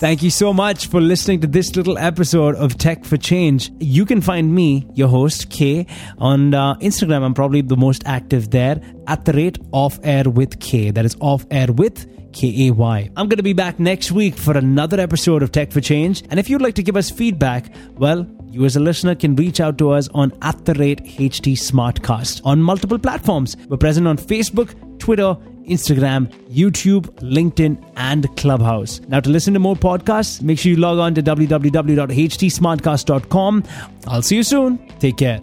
Thank 0.00 0.22
you 0.22 0.30
so 0.30 0.52
much 0.52 0.86
for 0.86 1.00
listening 1.00 1.40
to 1.40 1.46
this 1.46 1.76
little 1.76 1.98
episode 1.98 2.54
of 2.54 2.78
Tech 2.78 3.04
for 3.04 3.16
Change. 3.16 3.70
You 3.80 4.06
can 4.06 4.20
find 4.20 4.54
me, 4.54 4.86
your 4.94 5.08
host, 5.08 5.50
Kay, 5.50 5.86
on 6.18 6.54
uh, 6.54 6.74
Instagram. 6.76 7.22
I'm 7.22 7.34
probably 7.34 7.60
the 7.60 7.76
most 7.76 8.02
active 8.06 8.50
there 8.50 8.80
at 9.06 9.24
the 9.24 9.32
rate 9.32 9.58
off 9.72 9.98
air 10.02 10.24
with 10.24 10.60
K. 10.60 10.90
That 10.90 11.04
is 11.04 11.16
off 11.20 11.46
air 11.50 11.72
with 11.72 12.06
K 12.32 12.68
A 12.68 12.70
Y. 12.72 13.10
I'm 13.16 13.28
going 13.28 13.38
to 13.38 13.42
be 13.42 13.52
back 13.52 13.78
next 13.78 14.12
week 14.12 14.36
for 14.36 14.56
another 14.56 15.00
episode 15.00 15.42
of 15.42 15.52
Tech 15.52 15.72
for 15.72 15.80
Change. 15.80 16.22
And 16.30 16.38
if 16.38 16.48
you'd 16.48 16.62
like 16.62 16.74
to 16.76 16.82
give 16.82 16.96
us 16.96 17.10
feedback, 17.10 17.72
well, 17.96 18.26
you 18.50 18.64
as 18.64 18.76
a 18.76 18.80
listener 18.80 19.14
can 19.14 19.36
reach 19.36 19.60
out 19.60 19.78
to 19.78 19.90
us 19.90 20.08
on 20.14 20.32
at 20.42 20.64
the 20.64 20.74
rate 20.74 21.04
HT 21.04 21.52
Smartcast 21.52 22.40
on 22.44 22.62
multiple 22.62 22.98
platforms. 22.98 23.56
We're 23.68 23.76
present 23.76 24.06
on 24.06 24.16
Facebook, 24.16 24.98
Twitter, 24.98 25.36
Instagram, 25.66 26.30
YouTube, 26.48 27.06
LinkedIn, 27.20 27.78
and 27.96 28.26
Clubhouse. 28.36 29.00
Now, 29.08 29.20
to 29.20 29.30
listen 29.30 29.54
to 29.54 29.60
more 29.60 29.76
podcasts, 29.76 30.42
make 30.42 30.58
sure 30.58 30.70
you 30.70 30.76
log 30.76 30.98
on 30.98 31.14
to 31.14 31.22
www.htsmartcast.com. 31.22 33.64
I'll 34.06 34.22
see 34.22 34.36
you 34.36 34.42
soon. 34.42 34.78
Take 34.98 35.16
care. 35.18 35.40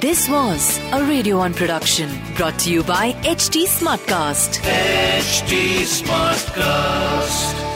This 0.00 0.28
was 0.28 0.78
a 0.92 1.04
Radio 1.04 1.38
One 1.38 1.54
production 1.54 2.10
brought 2.34 2.58
to 2.60 2.72
you 2.72 2.82
by 2.82 3.12
HT 3.22 3.66
Smartcast. 3.68 4.58
HT 4.62 6.02
Smartcast. 6.02 7.71